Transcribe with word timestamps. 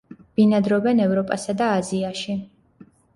ბინადრობენ 0.37 1.01
ევროპასა 1.03 1.55
და 1.59 1.67
აზიაში. 1.81 2.35